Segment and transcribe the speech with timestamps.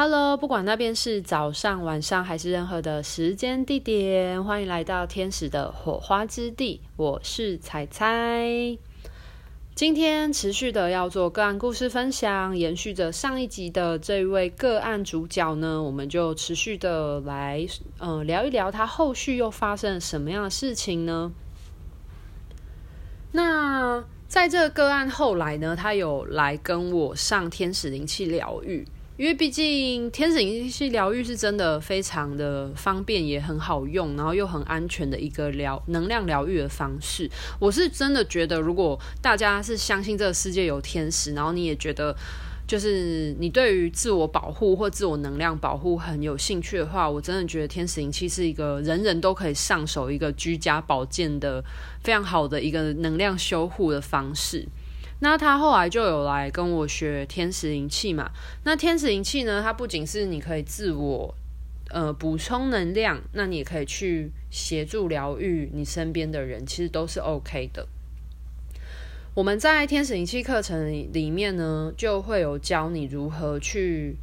[0.00, 6.80] Hello，不管那边是早上、晚上还是任何的时间地点，欢迎来到天使的火花之地。
[6.94, 8.78] 我是彩彩。
[9.74, 17.66] 今天持续的要做个案故事分享，延续着上一集的这位个案主角呢，我们就持续的来、
[17.98, 21.32] 呃、聊一聊他后续又发生了什么样的事情呢？
[23.32, 28.86] 那在这个个案后来呢，他有来跟我上天使灵气疗愈。
[29.18, 37.28] 因为毕竟天使灵气疗愈是真的非常的方便，也很好用，然后又很安全的一个疗能量疗愈的方式。
[37.58, 42.16] 我是真的觉得，如果大家是相信这个世界有天使，然后你也觉得
[42.64, 51.60] 就是你对于自我保护或自我能量保护很有兴趣的话，我真的觉得天使灵气是一个人人都可以上手一个居家保健的
[52.04, 54.64] 非常好的一个能量修护的方式。
[55.20, 58.30] 那他后来就有来跟我学天使灵气嘛。
[58.64, 61.34] 那天使灵气呢，它不仅是你可以自我
[61.90, 67.88] 呃补充能量，那你也可以去协助疗愈你身边的人，其实都是 OK 的。
[69.34, 74.16] 我们在天使灵气课程里面呢，就会有教你如何去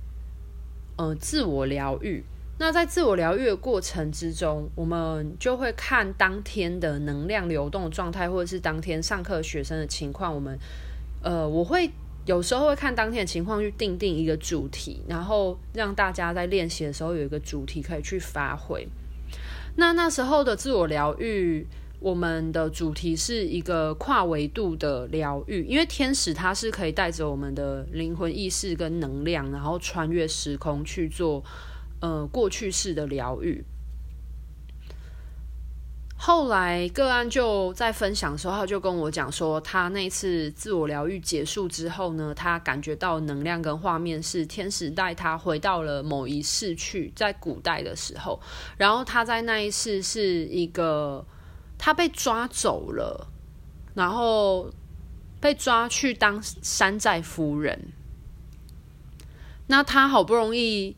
[0.98, 2.24] 呃自我疗愈。
[2.58, 10.34] 那在自我疗愈的过程之中，我们就会看当天的能量流动状态，或者是当天上课学生的情况。
[10.34, 10.58] 我们，
[11.26, 11.90] 呃，我会
[12.26, 18.88] 有时候会看当天的情况去定定一个主题，然后让大家在练习的时候有一个主题可以去发挥。
[19.76, 21.68] 那那时候的自我疗愈，
[22.00, 31.44] 我们的主题是一个跨维度的疗愈，因为天使它是可以带着我们的灵魂意识跟能量，然后穿越时空去做。
[32.02, 33.64] 呃，过去式的疗愈。
[36.26, 48.42] 后来个案就在分享的时候，他就跟我讲说，他那次自我疗愈结束之后呢，他感觉到能量跟画面是天使带他回到了某一世去，在古代的时候，
[48.76, 51.24] 然后他在那一世是一个
[51.78, 53.28] 他被抓走了，
[53.94, 54.68] 然后
[55.40, 57.80] 被抓去当山寨夫人。
[59.68, 60.96] 那他好不容易。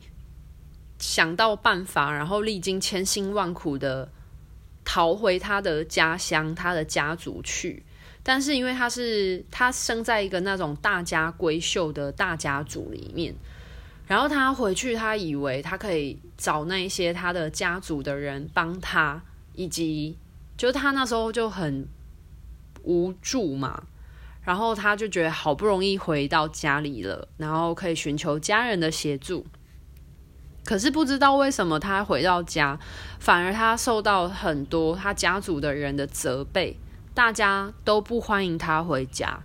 [0.98, 4.10] 想到办法，然后历经千辛万苦的
[4.90, 7.82] 逃回他的家乡、他的家族去。
[8.22, 13.34] 但是因为他是他生在一个那种大家闺秀的大家族里面，
[14.06, 19.22] 然后他回去，他以为他可以找那些他的家族的人帮他，
[19.52, 20.16] 以及
[20.56, 21.86] 就是他那时候就很
[22.84, 23.82] 无助嘛，
[24.42, 29.44] 然后他就觉得好不容易回到家里了，然后可以寻求家人的协助。
[30.68, 32.78] 可是不知道为什么他回到家，
[33.18, 36.78] 反而他受到很多他家族的人的责备，
[37.14, 39.42] 大家都不欢迎他回家，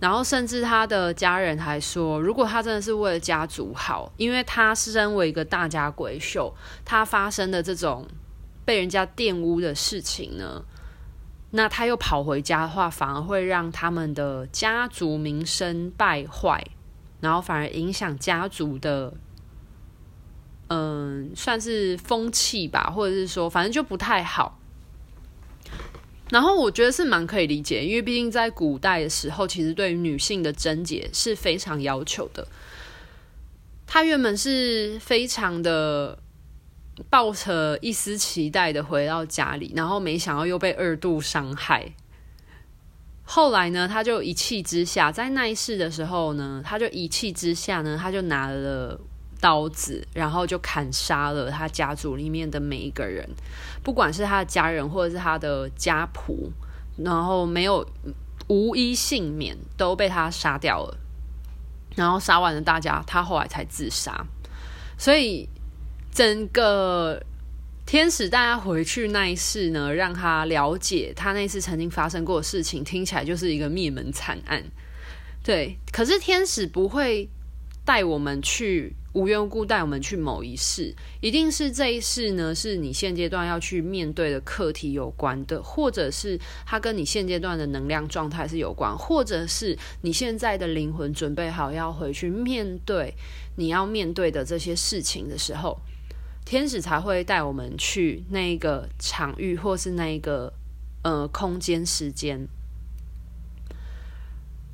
[0.00, 6.52] 然后甚至他的家人还说，如果他真的是为了家族好，因为他是身为一个大家闺秀，
[6.84, 8.04] 他发生的这种
[8.64, 10.64] 被人家玷污的事情呢，
[11.52, 16.60] 那他又跑回家的话，反而会让他们的家族名声败坏，
[17.20, 19.14] 然后反而影响家族的。
[20.68, 24.58] 嗯，算是风气吧，或者是说，反正就不太好。
[26.28, 32.48] 然后我觉得是蛮可以理解，因为毕竟在古代的时候，其实对于女性的贞洁是非常要求的。
[33.86, 36.18] 她原本是非常的
[37.08, 41.92] 抱着一丝期待的回到家里，然后没想到又被二度伤害。
[43.22, 49.00] 后来呢，她就一气之下，在那一世的时候呢，她就一气之下呢，她就拿了。
[49.40, 53.28] 刀子，然后就砍杀了他家族里面的每一个人，
[53.82, 56.50] 不管是他的家人或者是他的家仆，
[56.96, 57.86] 然后没有
[58.48, 60.96] 无一幸免，都被他杀掉了。
[61.94, 64.26] 然后杀完了大家，他后来才自杀。
[64.98, 65.48] 所以
[66.10, 67.22] 整个
[67.86, 74.64] 天使带他回去那一世呢，让他了解他那次曾经发生过的事情，听起来就是一个灭门惨案。
[75.42, 77.28] 对，可是天使不会
[77.84, 78.94] 带我们去。
[79.16, 93.14] 无缘无故带我们去某一世，一定是这一世呢，是你现阶段要去面对的课题有关的，或者是它跟你现阶段的能量状态是有关，或者是你现在的灵魂准备好要回去面对
[93.56, 95.80] 你要面对的这些事情的时候，
[96.44, 100.52] 天使才会带我们去那一个场域，或是那一个
[101.02, 102.46] 呃空间时间。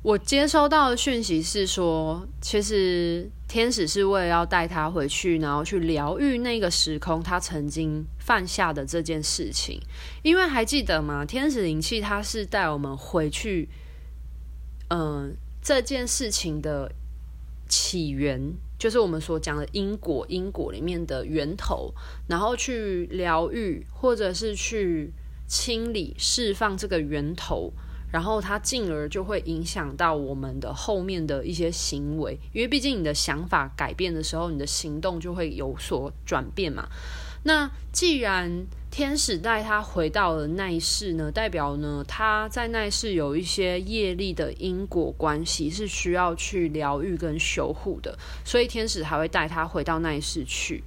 [0.03, 9.79] 我接收到的讯息是说，其实天使是为了要带他回去，然后去疗愈那个时空他曾经犯下的这件事情。
[10.21, 11.23] 因为还记得吗？
[11.25, 13.69] 天使灵气它是带我们回去，
[14.89, 16.91] 嗯、这件事情的
[17.69, 21.93] 起源，就是我们所讲的因果，因果里面的源头，
[22.27, 25.13] 然后去疗愈，或者是去
[25.47, 27.71] 清理、释放这个源头，
[28.13, 36.87] 然后它进而就会影响到我们的后面的一些行为，因为毕竟你的想法改变的时候，你的行动就会有所转变嘛。
[37.45, 48.15] 那既然天使带他回到了那一世呢，代表呢他在那一世有一些业力的因果关系是需要去疗愈跟修护的，
[48.45, 50.83] 所以天使还会带他回到那一世去。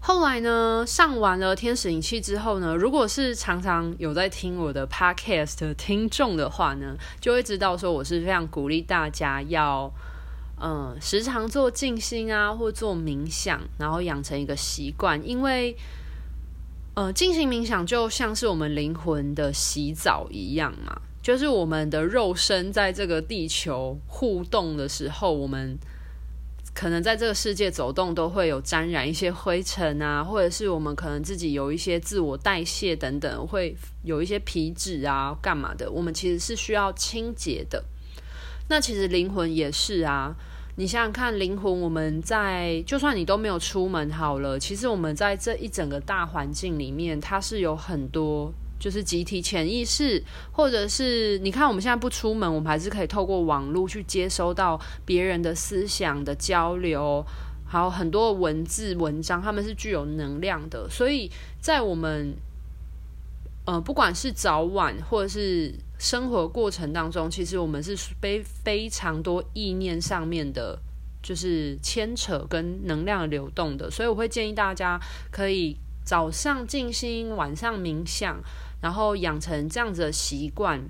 [0.00, 9.92] 后来呢，上完了天使灵气之后呢，如果是常常有在听我的 podcast 的听众的话呢，就会知道说我是非常鼓励大家要。
[10.62, 15.18] 嗯，时常做静心啊，或做冥想，然后养成一个习惯。
[15.26, 15.74] 因为，
[16.92, 25.78] 呃，静心冥想就像是我们灵魂的洗澡一样嘛，就是我们的肉身在这个地球互动的时候，我们
[26.80, 35.90] 可能在这个世界走动都会有沾染一些灰尘啊，或者是我们可能自己有一些自我代谢等等，会有一些皮脂啊，干嘛的？
[35.90, 37.84] 我们其实是需要清洁的。
[38.70, 40.34] 那其实灵魂也是啊。
[40.76, 48.50] 你想想看，灵魂，我们在就算你都没有出门好了，其实我们在这一整个大环境里面，它是有很多
[48.80, 57.24] 就是集体潜意识，或者是你看我们现在不出门，我们还是可以透过网络去接收到别人的思想的交流，
[57.64, 61.30] 还有很多文字文章，他们是具有能量的，所以
[61.60, 62.34] 在我们
[63.66, 65.74] 呃不管是早晚或者是。
[66.00, 70.78] 生活过程当中，其实我们是非非常多意念上面的，
[71.22, 74.98] 就是牵扯跟能量流动的，所以我会建议大家
[75.30, 78.42] 可以早上静心，晚上冥想，
[78.80, 80.80] 然后养成这样子的习惯，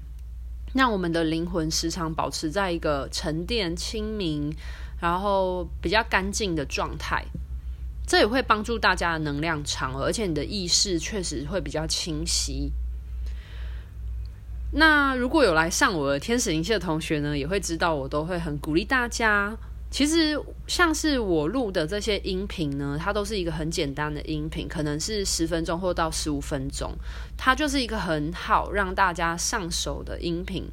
[0.74, 4.54] 让我们的灵魂时常保持在一个沉淀、清明，
[5.00, 7.24] 然后比较干净的状态，
[8.06, 12.72] 这也会帮助大家的能量场，而且你的意识确实会比较清晰。
[14.72, 19.56] 那如果有来上我的天使灵气的同学呢，也会知道我都会很鼓励大家。
[19.90, 26.92] 其实像是我录的这些音频呢，它都是一个很简单的音频，可能是十分钟或到十五分钟，
[27.36, 30.64] 它就是一个很好让大家上手的音频，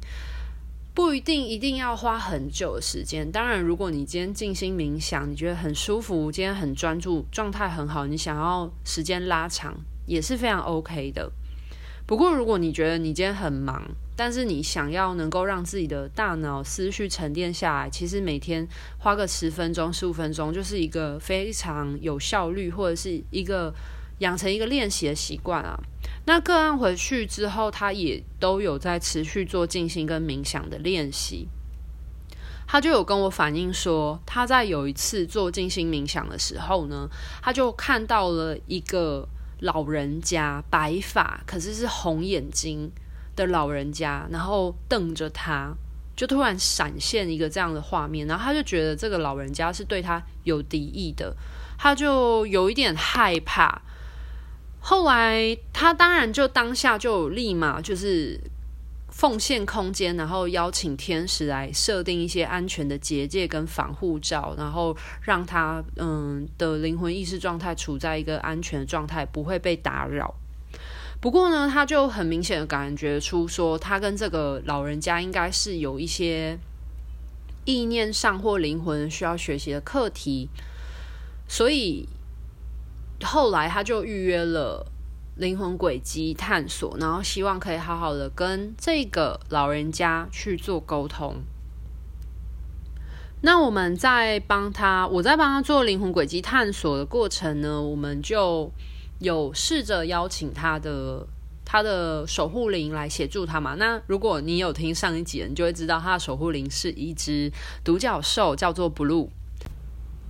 [0.94, 3.30] 不一定一定要花很久的时间。
[3.30, 9.76] 当然，如果你今天静心冥想，你觉得很舒服，今天很专注，状态很好，你想要时间拉长，
[10.06, 11.28] 也是非常 OK 的。
[12.08, 13.82] 不过，如果你觉得你今天很忙，
[14.16, 18.66] 但是你想要能够让自己的大脑思绪沉淀下来，其实每天
[18.96, 23.74] 花个十分钟、十五分钟，就是一个非常有效率，或者是一个
[24.20, 25.78] 养成一个练习的习惯啊。
[26.24, 31.46] 那个案回去之后，他也都有在持续做静心跟冥想的练习。
[32.66, 37.06] 他就有跟我反映说，他在有一次做静心冥想的时候呢，
[37.42, 39.28] 他就看到了一个。
[39.60, 42.90] 老人家白发，可是是红眼睛
[43.36, 45.74] 的老人家，然后瞪着他，
[46.16, 51.36] 就突然闪现一个这样的画面，然后他就觉得这个老人家是对他有敌意的，
[51.78, 53.82] 他就有一点害怕。
[54.80, 58.40] 后来他当然就当下就立马就是。
[59.18, 70.32] 奉献空间，然后邀请天使来设定一些安全的结界跟防护罩，然后让他嗯的灵魂意识状态处在一个安全的状态，不会被打扰。
[71.20, 76.56] 不过呢，他就很明显的感觉出说，他跟这个老人家应该是有一些
[77.64, 80.48] 意念上或灵魂需要学习的课题，
[81.48, 82.08] 所以
[83.24, 84.86] 后来他就预约了。
[85.38, 91.36] 灵魂轨迹探索，然后希望可以好好的跟这个老人家去做沟通。
[93.42, 98.68] 那我们在帮他，我在帮他做灵魂轨迹探索的过程呢，我们就
[99.20, 101.24] 有试着邀请他的
[101.64, 103.76] 他的守护灵来协助他嘛。
[103.76, 107.52] 那如果你有听上一集，你就会知道他的守护灵是一只
[107.84, 109.28] 独角兽，叫做 Blue。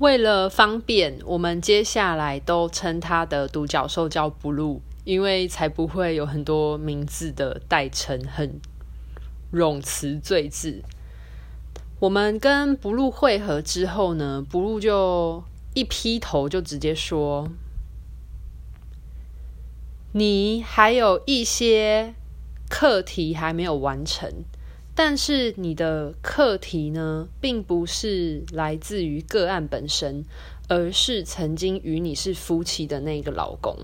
[0.00, 4.80] 为了方便，我们接下来都称他的独角兽叫 Blue。
[5.08, 8.60] 因为才不会有很多名字的代称，很
[9.50, 10.82] 冗词赘字。
[11.98, 17.48] 我们跟 Blue 会合之后呢，Blue 就一劈头就直接说
[20.12, 22.14] ：“你还有一些
[22.68, 24.30] 课题还没有完成，
[24.94, 30.26] 但是你的课题呢，并不是来自于个案本身，
[30.68, 33.74] 而是曾经与你是夫妻的那个老公。”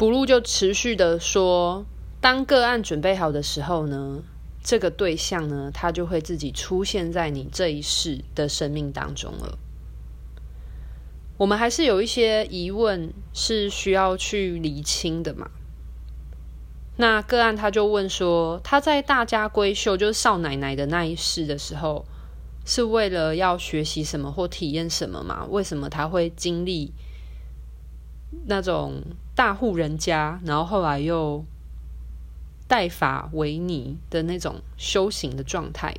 [0.00, 1.84] Blue 就持续的说，
[2.22, 4.22] 当个案准备好的时候呢，
[4.64, 9.58] 这个对象呢，他就会自己出现在你这一世的生命当中了。
[11.36, 15.50] 我们还是有一些疑问是需要去厘清的嘛。
[16.96, 22.06] 那个案他就问说，他在大家闺秀，就是少奶奶的那一世的时候，
[22.64, 25.46] 是为了要学习什么或体验什么吗？
[25.50, 26.94] 为什么他会经历
[28.46, 29.02] 那种
[29.40, 31.46] 大户人家，然后后来又
[32.68, 35.94] 带法为尼的那种修行的状态？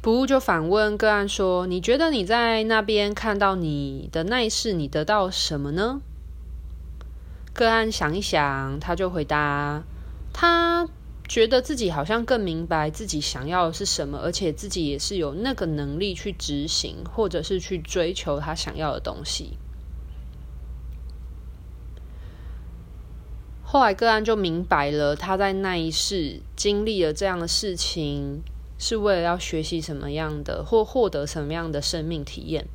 [0.00, 6.00] 不就反问个案说：“你觉得你在那边看到你的那一世，你得到什么呢？”
[7.52, 9.82] 个案想一想，他就回答
[10.32, 10.88] ：“他
[11.26, 19.58] 觉得自己好像更明白自己想要的是什么，而且自己也是有那个能力去执行，或者是去追求他想要的东西。”
[23.72, 28.42] 后来个案就明白了，他在那一世经历了这样的事情。
[28.78, 32.66] 是为了要学习什么样的，或获得什么样的生命体验？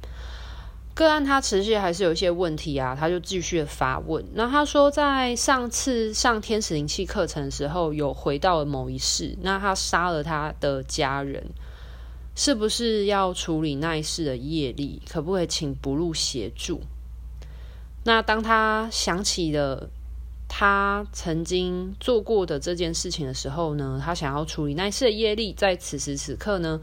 [0.96, 4.26] 个案他持续还是有一些问题啊，他就继续的发问。
[4.34, 11.46] 那他说，在上次上天使灵气课程的时候，有回到了某一世，那他杀了他的家人，
[12.36, 15.02] 是不是要处理那一世的业力？
[15.08, 16.82] 可不可以请不入协助？
[18.06, 19.90] 那当他想起了。
[20.48, 26.80] 他曾经做过的这件事情的时候呢，他想要处理那一次的业力，在此时此刻呢，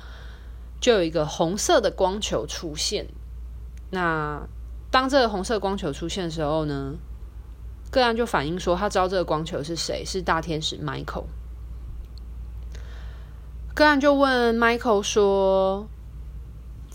[0.81, 3.07] 就有一个红色的光球出现。
[3.91, 4.47] 那
[4.91, 6.95] 当这个红色光球出现的时候呢，
[7.91, 11.25] 个案就反映说，他知道这个光球是谁，是大天使 Michael。
[13.75, 15.89] 个案就问 Michael 说。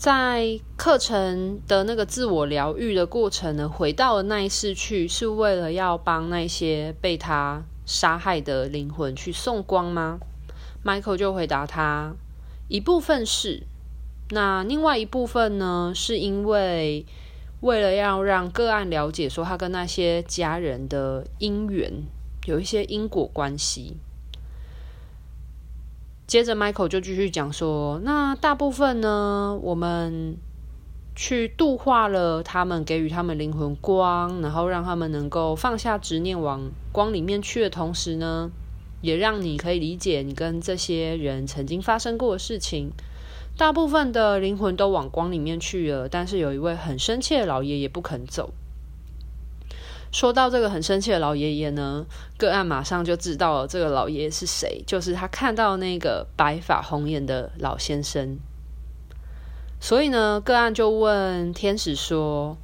[0.00, 10.18] 在课程的那个自我疗愈的过程呢，回到了那一世去，是为了要帮那些被他杀害的灵魂去送光吗
[10.82, 12.14] ？Michael 就回答他，
[12.68, 13.64] 一部分是，
[14.30, 17.04] 那另外一部分呢，是因为
[17.60, 21.92] 为了要让个案了解说他跟那些家人的因缘
[22.46, 23.98] 有一些因果关系。
[26.30, 30.36] 接着，Michael 就继续讲说：“那大部分呢，我们
[31.16, 38.48] 去度化了他们，给予他们灵魂光，然后让他们能够放下执念，往光里面去的同时呢，
[39.00, 42.92] 也让你可以理解你跟这些人曾经发生过的事情。
[43.56, 48.54] 大部分的灵魂都往光里面去了，但是有一位很生气的老爷爷不肯走。”
[50.12, 52.04] 说到这个很生气的老爷爷呢，
[52.36, 58.38] 个案马上就知道了这个老爷爷是谁，就是他看到那个白发红眼的老先生。
[59.80, 62.58] 所以呢，个案就问天使说：“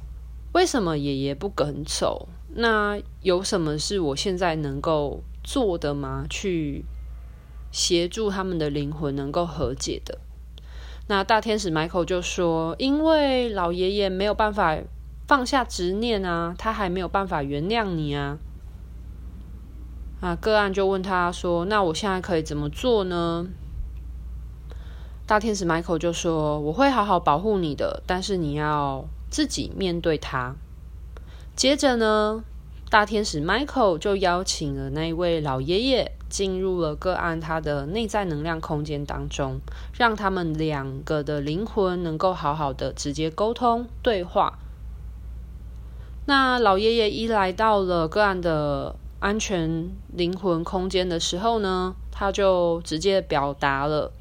[0.53, 2.27] 为什么爷爷不肯走？
[2.49, 6.25] 那有什么是我现在能够做的吗？
[6.29, 6.83] 去
[7.71, 10.19] 协助他们的灵魂能够和解的？”
[11.07, 14.77] 那大天使 Michael 就说：“因为老爷爷没有办法。”
[15.27, 18.37] 放下执念啊，他还没有办法原谅你啊。
[20.21, 23.45] 啊，个案就问他说：“那我现在可以怎么做呢？”
[25.27, 30.55] 大天使 Michael 就说：“我会好好保护你的，但是你要自己面对他。”
[31.57, 32.43] 接着呢，
[32.89, 39.59] 大天使 Michael 就邀请了那一位老爷爷进入了个案他的内在能量空间当中，
[39.93, 44.57] 让他们两个的灵魂能够好好的直接沟通对话。
[46.29, 54.11] 那老爷爷一来到了个案的安全灵魂空间的时候呢，他就直接表达了，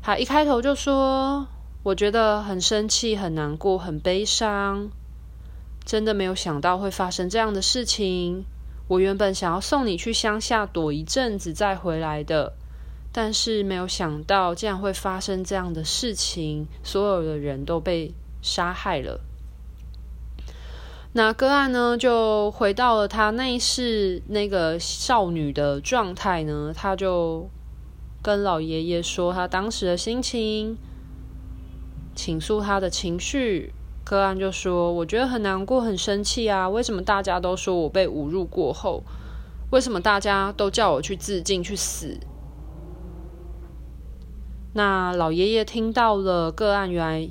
[0.00, 1.48] 他一开头就说
[1.82, 4.88] ：“我觉得很生气、很难过、很悲伤，
[5.84, 8.44] 真的没有想到会发生这样的事情。
[8.86, 12.52] 我原本想要送你去乡下躲一阵子再回来的，
[13.10, 19.20] 但是没有想到竟然会发生这样的事情，所有的人都被杀害了。”
[21.12, 27.50] 那个案呢，就回到了他那一世那个少女的状态呢，他就
[28.22, 30.78] 跟老爷爷说他当时的心情，
[32.14, 33.72] 倾诉他的情绪。
[34.04, 36.68] 个案就说：“我觉得很难过，很生气啊！
[36.68, 39.02] 为什么大家都说我被侮辱过后？
[39.70, 42.18] 为什么大家都叫我去自尽去死？”
[44.74, 47.28] 那老爷爷听到了个案，原来。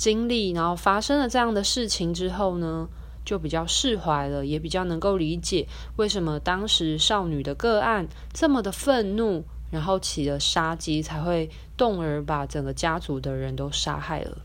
[0.00, 2.88] 经历，然后发生了这样的事情之后呢，
[3.22, 14.38] 就比较释怀了，也比较能够理解为什么当时少女的个案这么的愤怒，然后起了杀机，才会动而把整个家族的人都杀害了。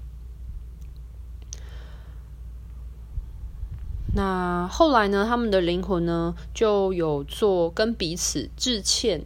[4.13, 9.23] 那后来呢，他们的灵魂呢就有做跟彼此致歉。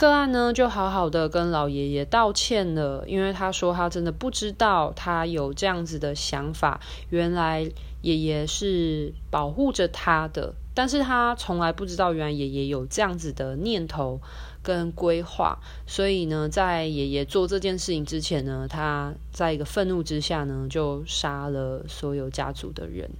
[0.00, 6.80] 个案呢就好好的跟老爷爷道歉了，因为他说他真的不知道他有这样子的想法，
[7.10, 14.18] 原来爷爷是保护着他的，但是他从来不知道原来爷爷有这样子的念头。
[14.62, 23.10] 跟规划，所以呢，在爷爷做这件事情之前呢，他在一个愤怒之下呢，就杀了所有家族的人。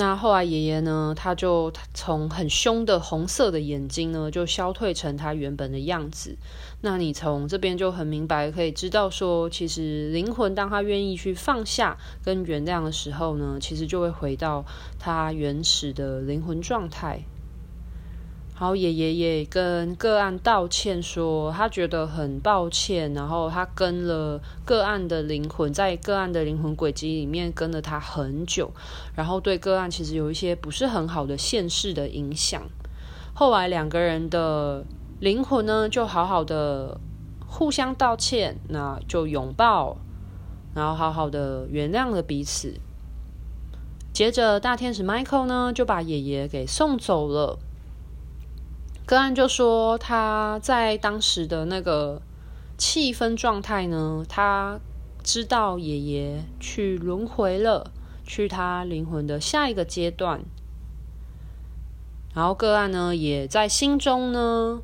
[0.00, 6.38] 那后来爷爷呢，他就从很凶的红色的眼睛呢，就消退成他原本的样子。
[6.80, 14.64] 那你从这边就很明白，可以知道说，其实灵魂当他愿意去放下跟原谅的时候呢，其实就会回到
[14.98, 17.20] 他原始的灵魂状态。
[18.60, 28.70] 然后爷爷也跟个案道歉说，他觉得很抱歉，然后他跟了个案的灵魂，在个案的灵魂轨迹里面跟了他很久，
[29.14, 32.62] 然后对个案其实有一些不是很好的现世的影响。
[33.32, 34.84] 后来两个人的
[35.20, 37.00] 灵魂呢，就好好的
[37.46, 39.96] 互相道歉，那就拥抱，
[40.74, 42.74] 然后好好的原谅了彼此。
[44.12, 47.58] 接着大天使 Michael 呢，就把爷爷给送走了。
[49.10, 52.22] 个案就说他在当时的那个
[52.78, 54.78] 气氛状态呢，他
[55.24, 57.90] 知道爷爷去轮回了，
[58.24, 60.42] 去他灵魂的下一个阶段。
[62.32, 64.80] 然后个案呢，也在心中呢。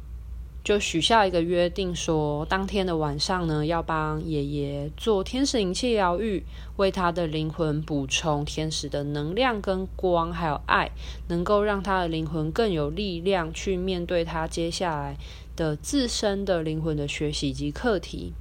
[0.66, 6.44] 就许下一个约定说，说当天的晚上呢，要帮爷爷做天使灵气疗愈，
[6.74, 10.90] 为他的灵魂补充天使的能量跟光，还有爱，
[11.28, 15.16] 能够让他的灵魂更有力量去面对他接下来
[15.54, 18.32] 的自身的灵魂的学习及课题。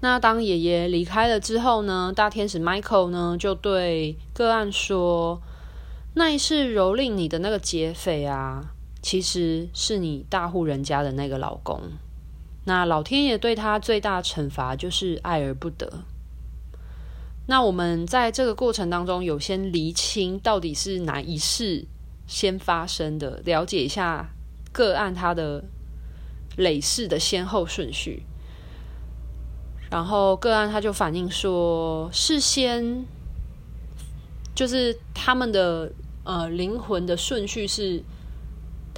[0.00, 5.40] 那当爷爷离开了之后呢，大天使 Michael 呢就对个案说
[6.14, 11.80] ：“那一世蹂躏你的那个劫匪啊。”其实是你大户人家的那个老公，
[12.64, 16.04] 那老天爷对他最大惩罚就是爱而不得。
[17.46, 21.86] 那我们在这个过程当中有先厘清到底是哪一世
[22.26, 24.28] 先发生的，了解一下
[24.70, 25.64] 个案他的
[26.58, 28.24] 累世的先后顺序。
[29.90, 33.06] 然后个案他就反映说，事先
[34.54, 35.90] 就是他们的
[36.22, 38.04] 呃灵魂的顺序是。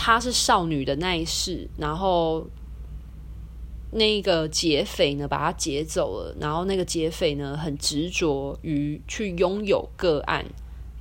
[0.05, 2.45] 她是少女的那一世，然后
[3.93, 10.45] 那个劫匪呢，把她劫走了，然后那个劫匪呢，很执着于去拥有个案，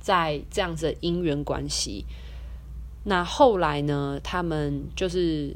[0.00, 2.04] 在这样子的姻缘关系。
[3.02, 5.52] 那后来呢，他们就是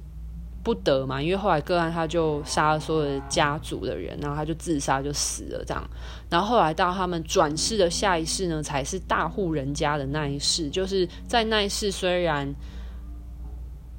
[0.64, 5.88] 不得嘛，因为后来个案他就杀了所有的家族的人，然后他就自杀就死了这样。
[6.28, 12.52] 然后后来到他们转世的下一世呢，才是大户人家的那一世，就是在那一世虽然。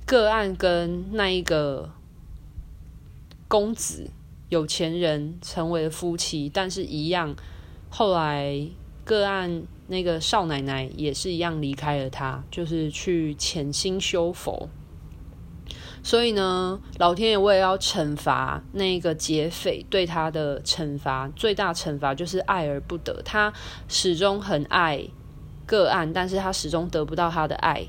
[0.08, 1.92] 个案跟那一个
[3.50, 4.10] 公子
[4.48, 7.36] 有钱人成为了夫妻，但是一样，
[7.90, 8.66] 后来
[9.04, 14.70] 个案那个少奶奶也是一样离开了他，就是去潜心修佛。
[16.02, 23.22] 所以呢，老天爷为了要惩罚那个劫匪，对他的惩罚最大惩罚就是爱而不得。
[23.26, 23.52] 他
[23.90, 25.04] 始终很爱
[25.66, 27.86] 个案，但是他始终得不到他的爱。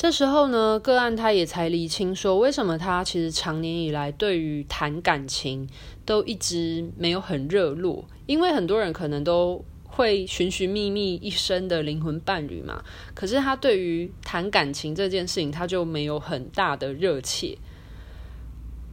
[0.00, 5.68] 这时候呢，个案他也才厘清说，为什么他其实长年以来对于谈感情
[6.06, 12.82] 都一直没有很热络，因为很多人可能都会寻寻觅觅一生的灵魂伴侣嘛，
[13.14, 17.58] 可是他对于谈感情这件事情，他就没有很大的热切。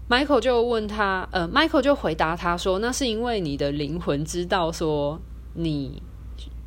[0.09, 5.21] Michael 就问他，呃，Michael 就回答他说，那是因为你的灵魂知道说
[5.53, 6.03] 你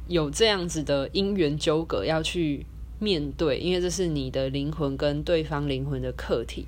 [0.09, 2.65] 有这样子的因缘纠葛要去。
[3.01, 6.67] 面对，因为这是你的灵魂跟对方灵魂的课题。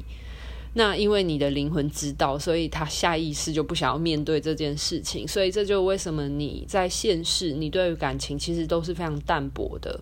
[0.75, 5.29] 那因为你的灵魂知道，所以他下意识就不想要面对这件事情。
[5.29, 10.01] 所以这就为什么你在现世，你对于感情其实都是非常淡薄的。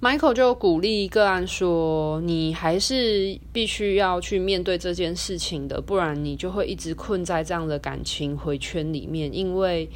[0.00, 9.88] Michael 就鼓励个案说：“你还是必须要去面对这件事情的，不然你就会一直困在这样的感情回圈里面，因为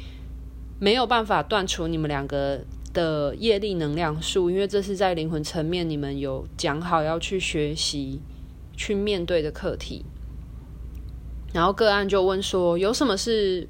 [0.79, 2.59] 没有办法断除你们两个。”
[2.95, 8.21] 的业力能量数，因为这是在灵魂层面，你们有讲好要去学习、
[8.75, 10.03] 去面对的课题。
[11.53, 13.67] 然后个案就问说：“有什么是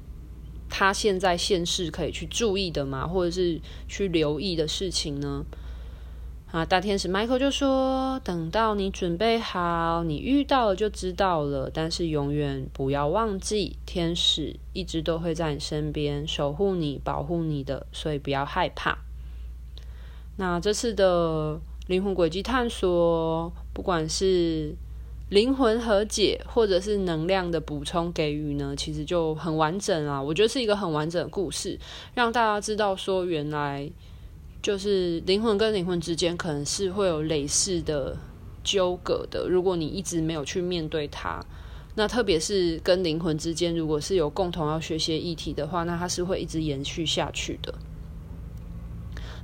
[0.70, 3.06] 他现在现世可以去注意的吗？
[3.06, 5.44] 或者是去留意的事情呢？”
[6.52, 11.68] 啊，大天使 Michael 就说：“等到你准备好，你遇到了就知道了。
[11.74, 18.98] 但是永远不要忘记，天使一直都会在你身边守护你、保护你的，所以不要害怕。”
[20.36, 24.74] 那这次的灵魂轨迹探索，不管是
[25.30, 30.22] 灵魂和解，或者是能量的补充给予呢，其实就很完整啊。
[30.22, 31.78] 我觉得是一个很完整的故事，
[32.14, 33.90] 让大家知道说原来。
[34.62, 38.16] 就是灵魂跟灵魂之间可能是会有累世的
[38.64, 39.46] 纠葛的。
[39.48, 41.40] 如果你一直没有去面对它，
[41.94, 47.72] 那特别是跟灵魂之间，如果是有共同要学习议题的话，那它是会一直延续下去的。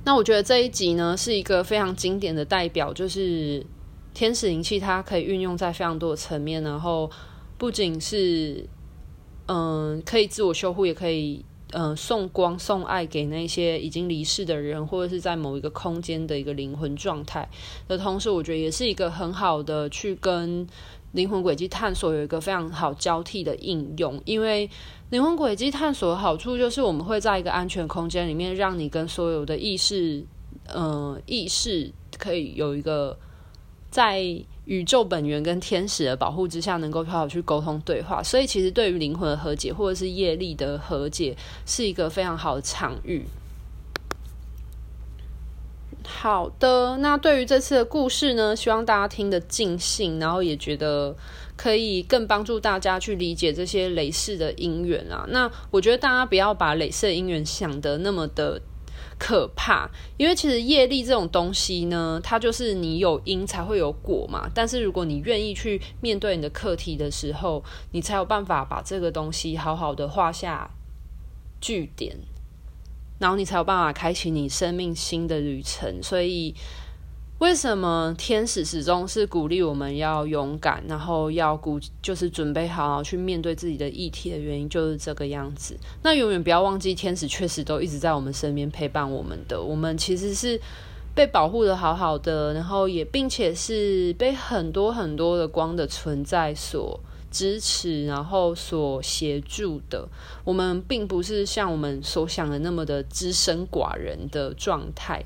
[0.05, 3.65] 那我觉得这一集呢是一个非常经典的代表，就是
[4.13, 7.09] 天使灵气，它可以运用在非常多的层面，然后
[7.57, 8.67] 不仅是
[9.47, 11.45] 嗯可以自我修护，也可以。
[11.73, 17.49] 呃，送光送爱给那些已经离世的人，或者是在某一个空间的一个灵魂状态
[17.87, 20.67] 的同时，我觉得也是一个很好的去跟
[21.13, 24.21] 灵魂轨迹探索有一个非常好交替的应用。
[24.23, 24.69] 因为
[25.09, 30.23] 灵魂轨迹探索的好处就是，我们会在一个安全空间里面，让你跟所有的意识，
[30.67, 33.17] 呃，意识可以有一个
[33.89, 34.45] 在。
[34.65, 43.25] 宇宙本源跟天使的保护之下，能够好好去沟通对话，所以其实对于灵魂的和解或者是业力的和解，是一个非常好的场域。
[46.05, 51.15] 好的，那对于这次的故事呢，希望大家听得尽兴，然后也觉得
[51.57, 55.25] 可以更帮助大家去理解这些累世的因缘啊。
[55.29, 58.61] 那我觉得大家不要把累世的因缘想得那么的。
[59.25, 64.51] 可怕，因为其实业力这种东西呢，它就是你有因才会有果嘛。
[64.53, 70.69] 但是如果你愿意去面对你的课题的时候，你才有办法把这个东西好好的画下
[71.61, 72.17] 句点，
[73.17, 76.03] 然后你才有办法开启你生命新的旅程。
[76.03, 76.53] 所以。
[77.43, 85.77] 为什么天使始终是鼓励我们要勇敢，然后要鼓就是准备好，好去面对自己的议题的原因就是这个样子。
[86.03, 89.61] 那永远不要忘记，天使确实都一直在我们身边陪伴我们的。
[89.61, 90.57] 我们其实是
[91.13, 96.97] 被保护得好好的，然后也并且是被很多很多的光的存在所
[97.29, 100.07] 支持，然后所协助的。
[100.45, 105.21] 我们并不是像我们所想的那么的只身寡人的状态。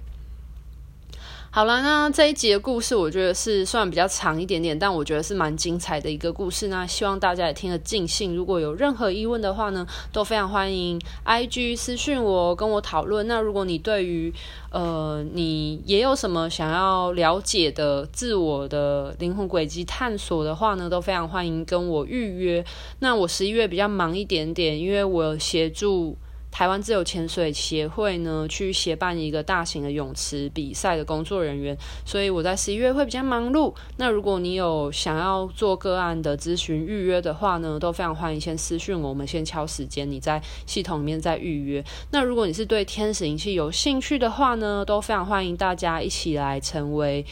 [1.57, 6.67] 好了，那这一集的故事，我觉得是算比较长一点点，但我觉得是蛮精彩的一个故事。
[6.67, 8.35] 那希望大家也听得尽兴。
[8.35, 13.27] 如果有任何疑问的话呢，都非常欢迎 IG 私讯我，跟我讨论。
[13.27, 14.31] 那如果你对于
[14.69, 22.63] 呃，你也有什么想要了解的自我的灵魂轨迹探索的话呢，都非常欢迎跟我预约。
[22.99, 26.15] 那我十一月比较忙一点点，因为我有协助。
[26.57, 33.71] 台湾自由潜水协会呢，去协办一个大型的泳池比赛的工作人员，所以我在十一月会比较忙碌。
[33.97, 41.85] 那如果你有想要做个案的咨询预约的话呢，都非常欢迎先私讯我，们先敲时间，你在系统里面再预约。
[42.09, 47.23] 那如果你是对天使仪器有兴趣的话呢，都非常欢迎大家一起来成为。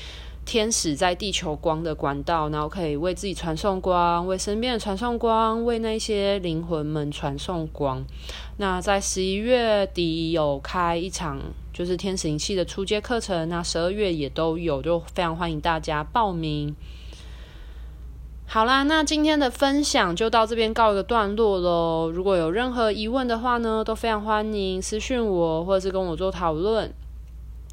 [0.46, 8.06] 天使在地球光的管道，然后可以为自己传送光，为身边的传送光，为那些灵魂们传送光。
[8.58, 11.42] 那在十一月底有开一场
[11.74, 16.76] 就是天使灵气的初阶课程，那十二月也都有，就非常欢迎大家报名。
[18.48, 22.12] 好啦，那今天的分享就到这边告一个段落喽。
[22.14, 26.94] 如果有任何疑问的话呢，都非常欢迎私讯我，或者是跟我做讨论。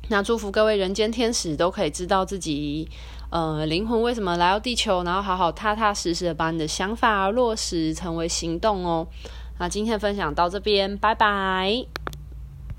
[0.08, 2.88] 那祝福各位人间天使都可以知道自己，
[3.30, 9.06] 呃，灵魂为什么来到地球，然后好好踏踏实实的把你的想法落实成为行动哦。
[9.58, 11.86] 那今天的分享到这边，拜拜。